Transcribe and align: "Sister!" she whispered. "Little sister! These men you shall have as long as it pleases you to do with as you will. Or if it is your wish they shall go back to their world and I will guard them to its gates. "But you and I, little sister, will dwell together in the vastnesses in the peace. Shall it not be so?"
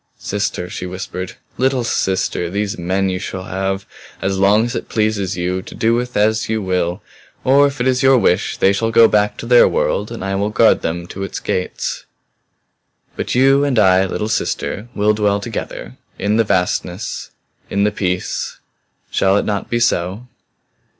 "Sister!" 0.17 0.67
she 0.67 0.87
whispered. 0.87 1.33
"Little 1.59 1.83
sister! 1.83 2.49
These 2.49 2.75
men 2.75 3.07
you 3.09 3.19
shall 3.19 3.43
have 3.43 3.85
as 4.19 4.39
long 4.39 4.65
as 4.65 4.75
it 4.75 4.89
pleases 4.89 5.37
you 5.37 5.61
to 5.61 5.75
do 5.75 5.93
with 5.93 6.17
as 6.17 6.49
you 6.49 6.59
will. 6.59 7.03
Or 7.43 7.67
if 7.67 7.79
it 7.79 7.85
is 7.85 8.01
your 8.01 8.17
wish 8.17 8.57
they 8.57 8.73
shall 8.73 8.89
go 8.89 9.07
back 9.07 9.37
to 9.37 9.45
their 9.45 9.67
world 9.67 10.11
and 10.11 10.25
I 10.25 10.33
will 10.33 10.49
guard 10.49 10.81
them 10.81 11.05
to 11.09 11.21
its 11.21 11.39
gates. 11.39 12.05
"But 13.15 13.35
you 13.35 13.63
and 13.63 13.77
I, 13.77 14.03
little 14.07 14.27
sister, 14.27 14.87
will 14.95 15.13
dwell 15.13 15.39
together 15.39 15.97
in 16.17 16.37
the 16.37 16.43
vastnesses 16.43 17.29
in 17.69 17.83
the 17.83 17.91
peace. 17.91 18.57
Shall 19.11 19.37
it 19.37 19.45
not 19.45 19.69
be 19.69 19.79
so?" 19.79 20.25